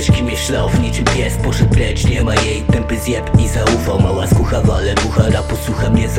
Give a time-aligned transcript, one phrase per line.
[0.00, 0.80] wiesz, kim jest szlauf?
[0.80, 4.94] Niczym pies poszedł precz Nie ma jej tępy zjeb i zaufał Mała skucha wale,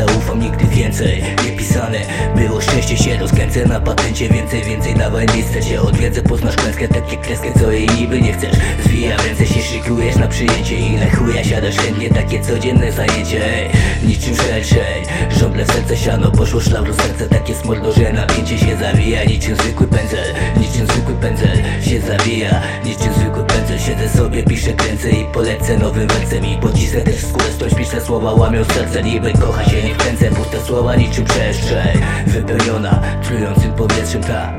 [0.07, 1.23] zaufam nigdy więcej.
[1.45, 1.99] Nie pisane
[2.35, 4.29] było szczęście się rozkręcę Na patencie.
[4.29, 8.55] Więcej, więcej dawaj listę Cię odwiedzę, poznasz klęskę Takie kreskę, co jej niby nie chcesz.
[8.85, 10.75] Zwija ręce się szykujesz na przyjęcie.
[10.75, 13.45] Ile chuja siadasz chętnie, takie codzienne zajęcie.
[13.45, 13.69] Ej,
[14.03, 15.03] Niczym szerszej.
[15.39, 19.23] Żądle w serce siano, poszło szlauru serce Takie smolno, że napięcie się zawija.
[19.23, 22.61] Niczym zwykły pędzel, niczym zwykły pędzel Się zawija,
[23.85, 28.33] Siedzę sobie, piszę, kręcę i polecę Nowym wersem i pocisnę też skórę Stoś pisze słowa,
[28.33, 29.03] łamią serce.
[29.03, 32.01] Niby kocha się, nie wkręcę Puste słowa niczym przestrzeń.
[32.27, 34.53] Wypełniona trującym powietrzem ta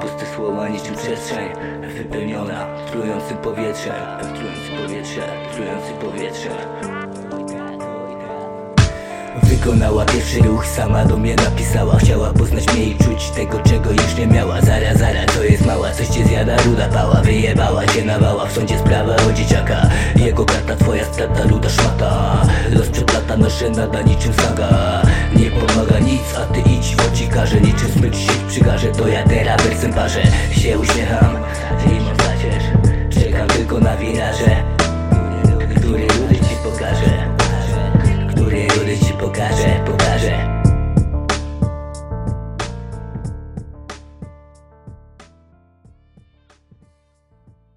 [0.00, 1.48] Puste słowa, niczym przestrzeń.
[1.96, 3.94] Wypełniona trującym powietrzem.
[4.20, 5.22] Trujący powietrze,
[5.54, 6.50] trujący powietrze.
[9.42, 11.98] Wykonała pierwszy ruch, sama do mnie napisała.
[11.98, 14.37] Chciała poznać mnie i czuć tego, czego już nie miała
[16.84, 19.88] pała Wyjebała cię nawała, w sądzie sprawa o dzieciaka.
[20.16, 22.42] Jego karta, twoja strata, ruda szmata.
[22.70, 25.02] Los przeplata, noszę nada niczym saga
[25.36, 27.60] Nie pomaga nic, a ty idź w oci każe.
[27.60, 31.36] Niczym smycz się przygarze, to ja teraz wersem parzę Się uśmiecham,
[31.84, 32.64] ty mam zacierz
[33.10, 34.62] Czekam tylko na wiraże.
[35.76, 37.28] Który rudy ci pokaże?
[38.30, 39.77] Który rudy ci pokaże